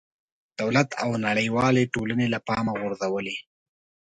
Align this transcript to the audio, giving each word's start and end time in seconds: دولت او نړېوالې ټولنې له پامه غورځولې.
دولت 0.59 0.89
او 1.03 1.09
نړېوالې 1.27 1.83
ټولنې 1.93 2.27
له 2.33 2.39
پامه 2.47 2.73
غورځولې. 2.79 3.37